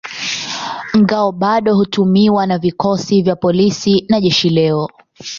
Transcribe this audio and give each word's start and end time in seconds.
Ngao 0.93 1.31
bado 1.31 1.75
hutumiwa 1.75 2.47
na 2.47 2.57
vikosi 2.57 3.21
vya 3.21 3.35
polisi 3.35 4.05
na 4.09 4.21
jeshi 4.21 4.49
leo. 4.49 4.87